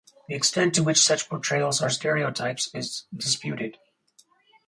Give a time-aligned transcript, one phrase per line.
[0.27, 3.77] The extent to which such portrayals are stereotypes is disputed.